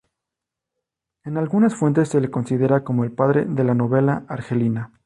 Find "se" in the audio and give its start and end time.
2.09-2.19